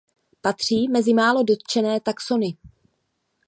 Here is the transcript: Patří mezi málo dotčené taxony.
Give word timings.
Patří 0.41 0.87
mezi 0.87 1.13
málo 1.13 1.43
dotčené 1.43 1.99
taxony. 1.99 2.57